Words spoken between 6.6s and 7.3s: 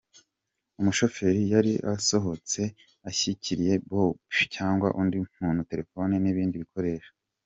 bikoresho.”